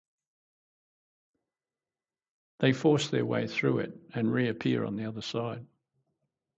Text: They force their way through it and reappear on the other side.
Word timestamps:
They 2.57 2.73
force 2.73 3.09
their 3.11 3.23
way 3.23 3.45
through 3.47 3.81
it 3.81 4.01
and 4.15 4.33
reappear 4.33 4.83
on 4.83 4.95
the 4.95 5.05
other 5.05 5.21
side. 5.21 5.67